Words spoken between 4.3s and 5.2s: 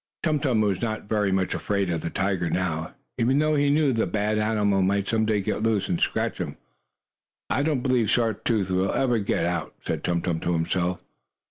animal might